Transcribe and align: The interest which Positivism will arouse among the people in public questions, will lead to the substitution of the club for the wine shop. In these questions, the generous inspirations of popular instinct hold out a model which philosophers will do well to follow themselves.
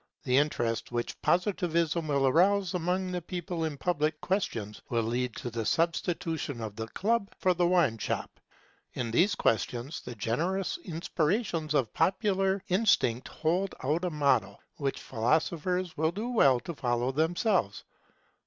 The 0.23 0.37
interest 0.37 0.91
which 0.91 1.21
Positivism 1.21 2.07
will 2.07 2.25
arouse 2.25 2.73
among 2.73 3.11
the 3.11 3.21
people 3.21 3.63
in 3.65 3.77
public 3.77 4.19
questions, 4.19 4.81
will 4.89 5.03
lead 5.03 5.35
to 5.35 5.51
the 5.51 5.63
substitution 5.63 6.59
of 6.59 6.75
the 6.75 6.87
club 6.87 7.29
for 7.37 7.53
the 7.53 7.67
wine 7.67 7.99
shop. 7.99 8.39
In 8.95 9.11
these 9.11 9.35
questions, 9.35 10.01
the 10.03 10.15
generous 10.15 10.79
inspirations 10.79 11.75
of 11.75 11.93
popular 11.93 12.63
instinct 12.67 13.27
hold 13.27 13.75
out 13.83 14.03
a 14.03 14.09
model 14.09 14.59
which 14.77 14.99
philosophers 14.99 15.95
will 15.95 16.11
do 16.11 16.29
well 16.31 16.59
to 16.61 16.73
follow 16.73 17.11
themselves. 17.11 17.83